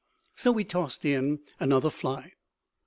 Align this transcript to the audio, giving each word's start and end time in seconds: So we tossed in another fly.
So 0.35 0.51
we 0.51 0.63
tossed 0.63 1.05
in 1.05 1.41
another 1.59 1.91
fly. 1.91 2.33